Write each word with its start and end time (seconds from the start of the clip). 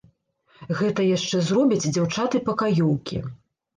Гэта 0.79 1.05
яшчэ 1.09 1.43
зробяць 1.49 1.91
дзяўчаты-пакаёўкі. 1.97 3.23